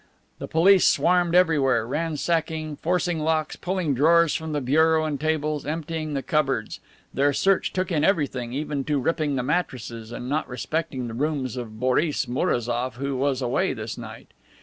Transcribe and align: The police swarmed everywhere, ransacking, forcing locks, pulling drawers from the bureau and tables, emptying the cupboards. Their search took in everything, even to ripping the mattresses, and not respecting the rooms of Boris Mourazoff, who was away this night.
The 0.39 0.47
police 0.47 0.87
swarmed 0.87 1.35
everywhere, 1.35 1.85
ransacking, 1.85 2.77
forcing 2.77 3.19
locks, 3.19 3.55
pulling 3.55 3.93
drawers 3.93 4.33
from 4.33 4.51
the 4.51 4.59
bureau 4.59 5.05
and 5.05 5.21
tables, 5.21 5.63
emptying 5.63 6.15
the 6.15 6.23
cupboards. 6.23 6.79
Their 7.13 7.33
search 7.33 7.71
took 7.71 7.91
in 7.91 8.03
everything, 8.03 8.51
even 8.51 8.83
to 8.85 8.97
ripping 8.99 9.35
the 9.35 9.43
mattresses, 9.43 10.11
and 10.11 10.27
not 10.27 10.49
respecting 10.49 11.07
the 11.07 11.13
rooms 11.13 11.55
of 11.55 11.79
Boris 11.79 12.25
Mourazoff, 12.27 12.95
who 12.95 13.15
was 13.15 13.43
away 13.43 13.73
this 13.73 13.95
night. 13.95 14.29